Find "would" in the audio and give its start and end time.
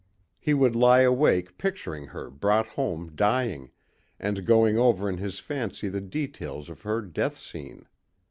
0.55-0.75